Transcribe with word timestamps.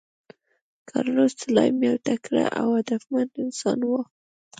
کارلوس 0.89 1.33
سلایم 1.43 1.77
یو 1.87 1.95
تکړه 2.07 2.45
او 2.59 2.67
هدفمند 2.79 3.31
انسان 3.43 3.79
و. 3.83 3.89